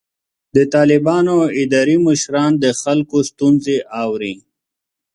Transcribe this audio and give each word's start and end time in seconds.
د 0.55 0.57
طالبانو 0.75 1.35
اداري 1.61 1.97
مشران 2.07 2.51
د 2.63 2.65
خلکو 2.81 3.17
ستونزې 3.29 3.77
اوري. 4.03 4.35